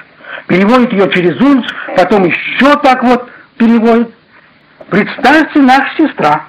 Переводит 0.47 0.91
ее 0.91 1.09
через 1.11 1.39
улицу, 1.39 1.73
потом 1.95 2.25
еще 2.25 2.75
так 2.77 3.03
вот 3.03 3.29
переводит. 3.57 4.13
Представьте, 4.89 5.61
наша 5.61 5.89
сестра, 5.97 6.45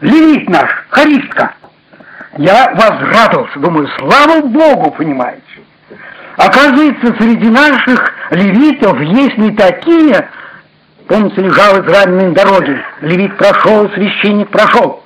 левит 0.00 0.48
наш, 0.48 0.70
харистка. 0.90 1.54
Я 2.38 2.72
возрадовался, 2.74 3.58
думаю, 3.58 3.88
слава 3.98 4.40
Богу, 4.42 4.90
понимаете. 4.92 5.42
Оказывается, 6.36 7.14
среди 7.18 7.48
наших 7.48 8.14
левитов 8.30 9.00
есть 9.00 9.36
не 9.36 9.50
такие, 9.50 10.28
помните, 11.06 11.42
лежал 11.42 11.82
израненный 11.82 12.32
дороги, 12.32 12.82
левит 13.02 13.36
прошел, 13.36 13.90
священник 13.90 14.48
прошел, 14.48 15.01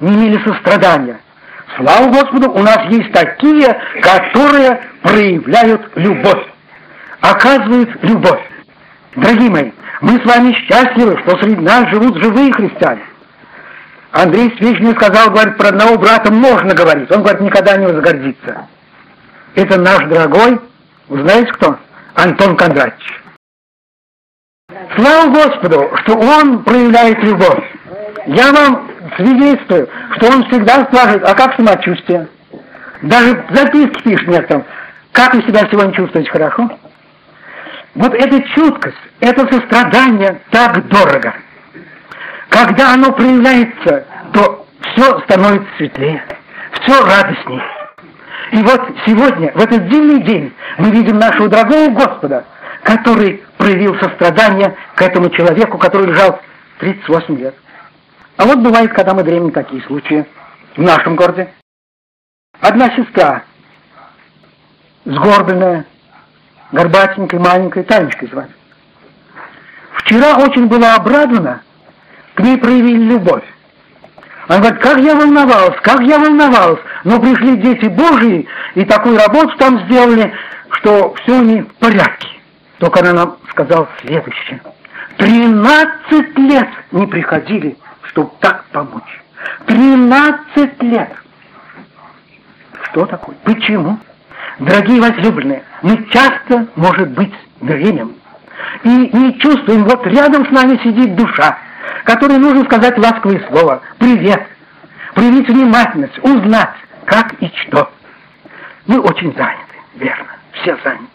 не 0.00 0.14
имели 0.14 0.42
сострадания. 0.44 1.20
Слава 1.76 2.10
Господу, 2.10 2.50
у 2.50 2.62
нас 2.62 2.78
есть 2.90 3.12
такие, 3.12 3.78
которые 4.00 4.80
проявляют 5.02 5.90
любовь, 5.96 6.46
оказывают 7.20 7.90
любовь. 8.02 8.40
Дорогие 9.16 9.50
мои, 9.50 9.70
мы 10.00 10.20
с 10.20 10.24
вами 10.24 10.52
счастливы, 10.52 11.18
что 11.22 11.38
среди 11.38 11.56
нас 11.56 11.88
живут 11.90 12.16
живые 12.22 12.52
христиане. 12.52 13.02
Андрей 14.12 14.54
Свечный 14.56 14.94
сказал, 14.94 15.30
говорит, 15.30 15.56
про 15.58 15.68
одного 15.68 15.98
брата 15.98 16.32
можно 16.32 16.74
говорить. 16.74 17.10
Он, 17.10 17.22
говорит, 17.22 17.42
никогда 17.42 17.76
не 17.76 17.86
возгордится. 17.86 18.66
Это 19.54 19.78
наш 19.78 19.98
дорогой, 20.06 20.60
знаете 21.08 21.52
кто? 21.52 21.78
Антон 22.14 22.56
Кондратьевич. 22.56 23.22
Слава 24.96 25.30
Господу, 25.30 25.90
что 26.02 26.16
он 26.16 26.64
проявляет 26.64 27.22
любовь. 27.22 27.64
Я 28.26 28.52
вам 28.52 28.87
свидетельствую, 29.16 29.88
что 30.16 30.26
он 30.28 30.44
всегда 30.48 30.84
спрашивает, 30.84 31.24
а 31.28 31.34
как 31.34 31.54
самочувствие? 31.56 32.28
Даже 33.02 33.44
записки 33.50 34.02
пишет 34.02 34.28
некоторым, 34.28 34.64
как 35.12 35.34
вы 35.34 35.42
себя 35.42 35.60
сегодня 35.70 35.92
чувствуете 35.92 36.30
хорошо? 36.30 36.70
Вот 37.94 38.14
эта 38.14 38.42
чуткость, 38.54 38.96
это 39.20 39.40
сострадание 39.52 40.40
так 40.50 40.86
дорого. 40.88 41.34
Когда 42.48 42.94
оно 42.94 43.12
проявляется, 43.12 44.06
то 44.32 44.66
все 44.80 45.20
становится 45.20 45.68
светлее, 45.76 46.22
все 46.80 47.04
радостнее. 47.04 47.62
И 48.52 48.62
вот 48.62 48.80
сегодня, 49.06 49.52
в 49.54 49.60
этот 49.60 49.88
дивный 49.88 50.22
день, 50.22 50.54
мы 50.78 50.90
видим 50.90 51.18
нашего 51.18 51.48
дорогого 51.48 51.88
Господа, 51.90 52.44
который 52.82 53.42
проявил 53.58 53.98
сострадание 53.98 54.74
к 54.94 55.02
этому 55.02 55.28
человеку, 55.30 55.78
который 55.78 56.06
лежал 56.06 56.40
38 56.78 57.38
лет. 57.38 57.54
А 58.38 58.44
вот 58.44 58.60
бывает, 58.60 58.92
когда 58.92 59.14
мы 59.14 59.24
дремем 59.24 59.50
такие 59.50 59.82
случаи 59.82 60.24
в 60.76 60.80
нашем 60.80 61.16
городе. 61.16 61.52
Одна 62.60 62.88
сестра, 62.94 63.42
сгорбленная, 65.04 65.84
горбатенькая, 66.70 67.40
маленькая, 67.40 67.82
Танечкой 67.82 68.28
звать. 68.28 68.50
Вчера 69.92 70.36
очень 70.38 70.68
была 70.68 70.94
обрадована, 70.94 71.62
к 72.34 72.40
ней 72.40 72.56
проявили 72.58 73.12
любовь. 73.12 73.44
Она 74.46 74.60
говорит, 74.60 74.80
как 74.82 74.98
я 74.98 75.16
волновалась, 75.16 75.76
как 75.82 76.00
я 76.02 76.18
волновалась. 76.18 76.80
Но 77.02 77.20
пришли 77.20 77.56
дети 77.56 77.86
Божьи 77.86 78.46
и 78.76 78.84
такую 78.84 79.18
работу 79.18 79.56
там 79.58 79.84
сделали, 79.86 80.32
что 80.70 81.12
все 81.14 81.40
не 81.40 81.62
в 81.62 81.74
порядке. 81.74 82.28
Только 82.78 83.00
она 83.00 83.12
нам 83.12 83.36
сказала 83.50 83.88
следующее. 84.00 84.62
Тринадцать 85.16 86.38
лет 86.38 86.68
не 86.92 87.06
приходили, 87.06 87.76
чтобы 88.08 88.30
так 88.40 88.64
помочь. 88.72 89.22
Тринадцать 89.66 90.82
лет. 90.82 91.12
Что 92.84 93.06
такое? 93.06 93.36
Почему? 93.44 93.98
Дорогие 94.58 95.00
возлюбленные, 95.00 95.62
мы 95.82 96.04
часто, 96.10 96.66
может 96.74 97.10
быть, 97.10 97.32
дремем 97.60 98.14
и 98.82 98.88
не 98.88 99.38
чувствуем, 99.38 99.84
вот 99.84 100.06
рядом 100.06 100.46
с 100.46 100.50
нами 100.50 100.80
сидит 100.82 101.14
душа, 101.14 101.58
которой 102.04 102.38
нужно 102.38 102.64
сказать 102.64 102.98
ласковое 102.98 103.40
слово 103.48 103.82
«Привет», 103.98 104.42
проявить 105.14 105.48
внимательность, 105.48 106.18
узнать, 106.22 106.74
как 107.04 107.34
и 107.40 107.52
что. 107.62 107.90
Мы 108.86 109.00
очень 109.00 109.32
заняты, 109.34 109.76
верно, 109.94 110.26
все 110.52 110.76
заняты. 110.82 111.06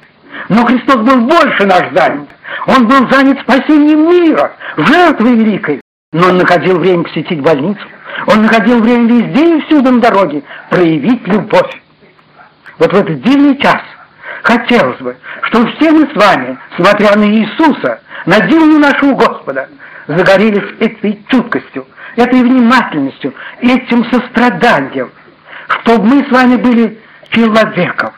Но 0.50 0.66
Христос 0.66 0.98
был 0.98 1.22
больше 1.22 1.66
наш 1.66 1.92
занят. 1.94 2.30
Он 2.68 2.88
был 2.88 3.10
занят 3.12 3.40
спасением 3.42 4.10
мира, 4.10 4.54
жертвой 4.78 5.36
великой. 5.36 5.83
Но 6.14 6.30
он 6.30 6.38
находил 6.38 6.78
время 6.78 7.04
посетить 7.04 7.42
больницу. 7.42 7.82
Он 8.28 8.44
находил 8.44 8.80
время 8.82 9.08
везде 9.08 9.58
и 9.58 9.62
всюду 9.62 9.92
на 9.92 10.00
дороге 10.00 10.44
проявить 10.70 11.28
любовь. 11.28 11.82
Вот 12.78 12.94
в 12.94 12.96
этот 12.96 13.22
дивный 13.22 13.58
час 13.58 13.82
хотелось 14.44 15.00
бы, 15.00 15.18
чтобы 15.44 15.72
все 15.72 15.92
мы 15.92 16.08
с 16.08 16.16
вами, 16.16 16.58
смотря 16.76 17.16
на 17.16 17.26
Иисуса, 17.26 18.00
на 18.28 18.40
дивную 18.42 18.80
нашего 18.80 19.16
Господа, 19.16 19.68
загорелись 20.08 20.76
этой 20.80 21.20
чуткостью, 21.30 21.88
этой 22.16 22.44
внимательностью, 22.44 23.34
этим 23.62 24.06
состраданием, 24.12 25.12
чтобы 25.68 26.06
мы 26.06 26.26
с 26.26 26.32
вами 26.32 26.58
были 26.58 27.00
человеком, 27.30 28.12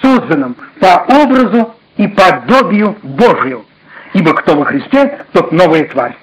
созданным 0.00 0.56
по 0.80 1.04
образу 1.22 1.74
и 1.98 2.08
подобию 2.08 2.96
Божию. 3.02 3.66
Ибо 4.14 4.32
кто 4.34 4.56
во 4.56 4.64
Христе, 4.64 5.18
тот 5.32 5.52
новая 5.52 5.84
тварь. 5.84 6.16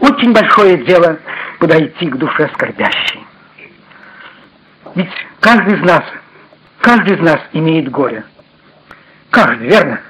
Очень 0.00 0.32
большое 0.32 0.78
дело 0.84 1.18
подойти 1.58 2.06
к 2.06 2.16
душе 2.16 2.48
скорбящей. 2.54 3.24
Ведь 4.94 5.10
каждый 5.40 5.74
из 5.74 5.84
нас, 5.84 6.02
каждый 6.80 7.16
из 7.16 7.20
нас 7.20 7.40
имеет 7.52 7.90
горе. 7.90 8.24
Каждый, 9.30 9.68
верно? 9.68 10.00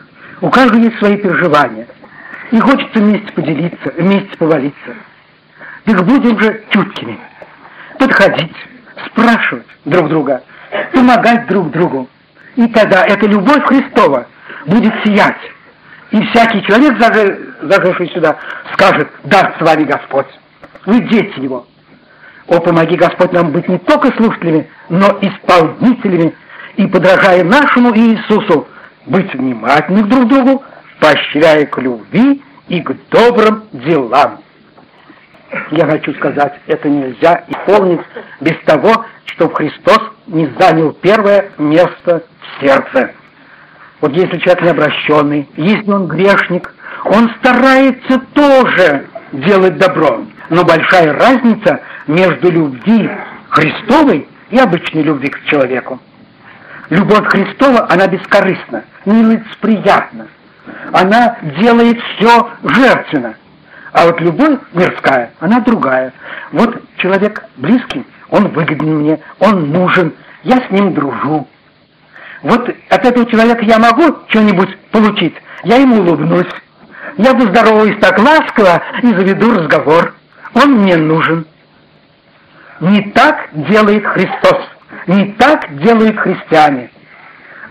У 0.41 0.51
каждого 0.51 0.81
есть 0.81 0.99
свои 0.99 1.17
переживания. 1.17 1.87
И 2.51 2.59
хочется 2.61 2.99
вместе 2.99 3.33
поделиться, 3.33 3.93
вместе 3.97 4.37
повалиться. 4.37 4.95
Так 5.85 6.05
будем 6.05 6.39
же 6.39 6.65
чуткими. 6.71 7.19
Подходить, 7.99 8.55
спрашивать 9.07 9.67
друг 9.85 10.09
друга, 10.09 10.43
помогать 10.93 11.47
друг 11.49 11.71
другу. 11.71 12.09
И 12.57 12.67
тогда 12.69 13.05
эта 13.05 13.27
любовь 13.27 13.65
Христова 13.65 14.27
будет 14.67 14.93
сиять. 15.05 15.39
И 16.11 16.23
всякий 16.27 16.63
человек, 16.63 16.97
заживший 17.63 18.09
сюда, 18.11 18.37
скажет, 18.73 19.09
да, 19.25 19.55
с 19.59 19.61
вами 19.61 19.85
Господь. 19.85 20.27
Вы 20.87 21.01
дети 21.01 21.39
Его. 21.41 21.67
О, 22.47 22.61
помоги, 22.61 22.97
Господь, 22.97 23.33
нам 23.33 23.53
быть 23.53 23.69
не 23.69 23.79
только 23.79 24.11
слушателями, 24.17 24.69
но 24.89 25.19
исполнителями, 25.21 26.35
и, 26.77 26.87
подражая 26.87 27.45
нашему 27.45 27.95
Иисусу, 27.95 28.67
быть 29.05 29.35
внимательны 29.35 30.05
друг 30.05 30.25
к 30.25 30.29
другу, 30.29 30.63
поощряя 31.01 31.67
к 31.67 31.79
любви 31.79 32.43
и 32.69 32.81
к 32.81 32.97
добрым 33.11 33.65
делам. 33.73 34.41
Я 35.71 35.87
хочу 35.87 36.15
сказать, 36.15 36.55
это 36.67 36.89
нельзя 36.89 37.45
исполнить 37.49 38.01
без 38.41 38.57
того, 38.65 39.05
чтобы 39.27 39.55
Христос 39.55 40.01
не 40.27 40.47
занял 40.59 40.93
первое 40.93 41.51
место 41.59 42.23
в 42.41 42.65
сердце. 42.65 43.13
Вот 44.01 44.15
если 44.15 44.39
человек 44.39 44.63
необращенный, 44.63 45.49
если 45.57 45.91
он 45.91 46.07
грешник, 46.07 46.73
он 47.05 47.31
старается 47.41 48.21
тоже 48.35 49.07
делать 49.33 49.77
добро. 49.79 50.25
Но 50.51 50.65
большая 50.65 51.13
разница 51.15 51.81
между 52.07 52.51
любви 52.51 53.11
Христовой 53.51 54.29
и 54.51 54.59
обычной 54.59 55.03
любви 55.03 55.29
к 55.29 55.45
человеку. 55.45 55.99
Любовь 56.91 57.27
Христова, 57.29 57.87
она 57.91 58.07
бескорыстна, 58.07 58.85
милостприятна. 59.05 60.29
Она 60.93 61.37
делает 61.59 61.99
все 62.01 62.49
жертвенно. 62.65 63.35
А 63.93 64.07
вот 64.07 64.21
любовь 64.21 64.59
мирская, 64.73 65.33
она 65.41 65.61
другая. 65.61 66.13
Вот 66.53 66.83
человек 66.99 67.45
близкий, 67.57 68.07
он 68.31 68.49
выгоден 68.49 69.01
мне, 69.01 69.19
он 69.39 69.71
нужен, 69.71 70.15
я 70.45 70.57
с 70.61 70.71
ним 70.71 70.95
дружу. 70.95 71.47
Вот 72.43 72.69
от 72.89 73.05
этого 73.05 73.27
человека 73.31 73.65
я 73.65 73.79
могу 73.79 74.17
что-нибудь 74.29 74.77
получить, 74.91 75.35
я 75.65 75.77
ему 75.77 75.97
улыбнусь. 75.97 76.47
Я 77.17 77.35
поздороваюсь 77.35 77.99
так 78.01 78.19
ласково 78.19 78.81
и 79.03 79.07
заведу 79.09 79.53
разговор. 79.53 80.15
Он 80.55 80.83
мне 80.83 80.97
нужен. 80.97 81.47
Не 82.81 83.11
так 83.11 83.49
делает 83.53 84.07
Христос, 84.07 84.69
не 85.09 85.33
так 85.33 85.83
делают 85.83 86.17
христиане. 86.17 86.91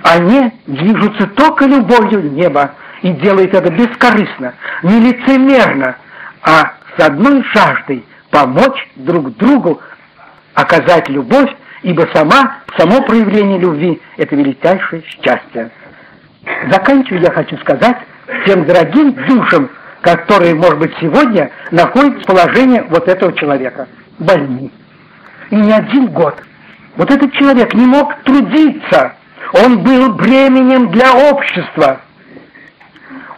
Они 0.04 0.52
движутся 0.68 1.28
только 1.28 1.66
любовью 1.66 2.30
неба 2.32 2.74
и 3.02 3.12
делают 3.12 3.54
это 3.54 3.72
бескорыстно, 3.72 4.54
не 4.84 5.00
лицемерно, 5.00 5.96
а 6.44 6.74
с 6.98 7.06
одной 7.06 7.44
жаждой 7.54 8.06
помочь 8.30 8.88
друг 8.96 9.36
другу 9.38 9.82
оказать 10.54 11.08
любовь, 11.10 11.52
ибо 11.84 12.08
сама, 12.14 12.60
само 12.78 13.02
проявление 13.04 13.60
любви– 13.60 14.02
это 14.18 14.36
величайшее 14.36 15.04
счастье. 15.04 15.70
Заканчиваю 16.72 17.22
я 17.22 17.32
хочу 17.32 17.58
сказать 17.58 17.98
тем 18.46 18.66
дорогим 18.66 19.14
душам, 19.14 19.70
которые, 20.02 20.56
может 20.56 20.80
быть, 20.80 20.94
сегодня 21.00 21.52
находятся 21.72 22.22
в 22.22 22.26
положении 22.26 22.84
вот 22.90 23.08
этого 23.08 23.34
человека, 23.34 23.88
больны. 24.20 24.72
И 25.50 25.56
не 25.56 25.72
один 25.72 26.08
год. 26.08 26.36
Вот 26.96 27.12
этот 27.12 27.32
человек 27.34 27.74
не 27.74 27.86
мог 27.86 28.16
трудиться. 28.24 29.14
Он 29.54 29.84
был 29.84 30.14
бременем 30.14 30.90
для 30.92 31.14
общества. 31.14 32.02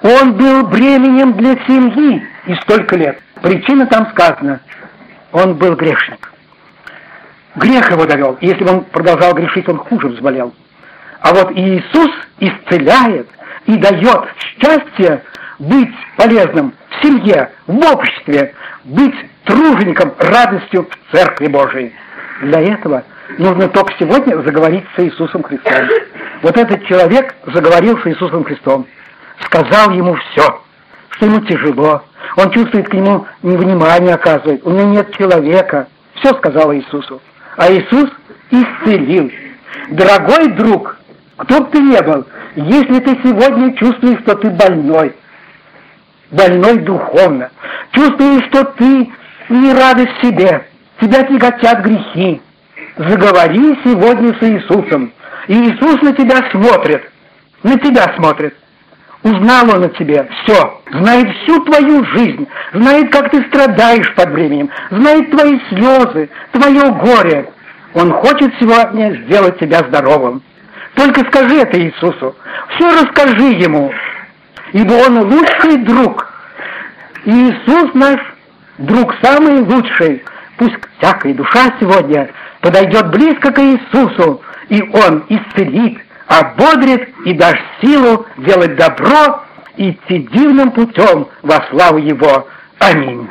Он 0.01 0.33
был 0.33 0.65
бременем 0.67 1.33
для 1.33 1.55
семьи 1.67 2.25
и 2.45 2.55
столько 2.55 2.95
лет. 2.95 3.19
Причина 3.41 3.85
там 3.85 4.07
сказана. 4.11 4.61
Он 5.31 5.55
был 5.55 5.75
грешник. 5.75 6.28
Грех 7.59 7.91
его 7.91 8.05
довел. 8.05 8.37
Если 8.39 8.63
бы 8.63 8.71
он 8.71 8.81
продолжал 8.85 9.33
грешить, 9.33 9.67
он 9.67 9.79
хуже 9.79 10.07
взболел. 10.07 10.53
А 11.19 11.33
вот 11.33 11.51
Иисус 11.51 12.09
исцеляет 12.39 13.27
и 13.65 13.75
дает 13.75 14.23
счастье 14.39 15.23
быть 15.59 15.93
полезным 16.15 16.73
в 16.89 17.05
семье, 17.05 17.51
в 17.67 17.77
обществе, 17.77 18.53
быть 18.85 19.15
тружеником, 19.43 20.13
радостью 20.19 20.87
в 20.89 21.15
Церкви 21.15 21.47
Божией. 21.47 21.93
Для 22.41 22.61
этого 22.61 23.03
нужно 23.37 23.67
только 23.67 23.93
сегодня 23.99 24.41
заговорить 24.41 24.85
с 24.95 25.03
Иисусом 25.03 25.43
Христом. 25.43 25.73
Вот 26.41 26.57
этот 26.57 26.85
человек 26.85 27.35
заговорил 27.45 27.99
с 27.99 28.07
Иисусом 28.07 28.45
Христом, 28.45 28.87
сказал 29.43 29.91
ему 29.91 30.15
все, 30.15 30.61
что 31.09 31.25
ему 31.25 31.41
тяжело, 31.41 32.03
он 32.37 32.51
чувствует 32.51 32.87
к 32.87 32.93
нему 32.93 33.27
невнимание 33.43 34.13
оказывает, 34.13 34.65
у 34.65 34.71
него 34.71 34.87
нет 34.91 35.13
человека. 35.17 35.87
Все 36.15 36.33
сказал 36.35 36.73
Иисусу. 36.73 37.21
А 37.59 37.69
Иисус 37.73 38.09
исцелил. 38.51 39.29
Дорогой 39.89 40.47
друг, 40.53 40.97
кто 41.35 41.59
бы 41.59 41.69
ты 41.71 41.79
ни 41.79 42.01
был, 42.01 42.25
если 42.55 42.99
ты 43.01 43.19
сегодня 43.21 43.73
чувствуешь, 43.73 44.21
что 44.21 44.35
ты 44.35 44.49
больной, 44.49 45.13
больной 46.31 46.77
духовно, 46.79 47.51
чувствуешь, 47.91 48.45
что 48.45 48.63
ты 48.63 49.11
не 49.49 49.73
радость 49.73 50.21
себе, 50.21 50.67
тебя 51.01 51.23
тяготят 51.23 51.81
грехи, 51.83 52.41
заговори 52.95 53.77
сегодня 53.83 54.33
с 54.39 54.41
Иисусом. 54.41 55.11
И 55.49 55.53
Иисус 55.53 56.01
на 56.01 56.13
тебя 56.13 56.37
смотрит, 56.51 57.11
на 57.63 57.77
тебя 57.77 58.13
смотрит. 58.15 58.55
Узнал 59.21 59.69
он 59.75 59.83
о 59.83 59.89
тебе 59.89 60.29
все, 60.43 60.81
знает 60.91 61.27
всю 61.37 61.61
твою 61.65 62.05
жизнь, 62.05 62.47
знает, 62.73 63.11
как 63.11 63.29
ты 63.31 63.43
страдаешь 63.47 64.13
под 64.15 64.29
временем, 64.29 64.69
знает 64.91 65.29
твои 65.31 65.59
слезы, 65.69 66.29
твое 66.53 66.89
горе. 66.91 67.51
Он 67.95 68.13
хочет 68.13 68.53
сегодня 68.59 69.13
сделать 69.25 69.59
тебя 69.59 69.79
здоровым. 69.79 70.41
Только 70.95 71.25
скажи 71.25 71.57
это 71.57 71.81
Иисусу, 71.81 72.35
все 72.75 72.87
расскажи 72.87 73.55
Ему, 73.55 73.91
ибо 74.71 74.93
Он 74.93 75.19
лучший 75.19 75.77
друг. 75.79 76.31
Иисус 77.25 77.93
наш 77.95 78.19
друг 78.77 79.13
самый 79.21 79.59
лучший. 79.59 80.23
Пусть 80.57 80.75
всякая 80.97 81.33
душа 81.33 81.73
сегодня 81.79 82.29
подойдет 82.61 83.09
близко 83.11 83.51
к 83.51 83.59
Иисусу, 83.59 84.41
и 84.69 84.81
Он 84.81 85.25
исцелит, 85.27 85.99
ободрит 86.29 87.09
и 87.25 87.33
даст 87.33 87.57
силу 87.81 88.25
делать 88.37 88.75
добро 88.75 89.41
и 89.75 89.91
идти 89.91 90.19
дивным 90.31 90.71
путем 90.71 91.27
во 91.41 91.65
славу 91.69 91.97
Его. 91.97 92.47
Аминь. 92.79 93.27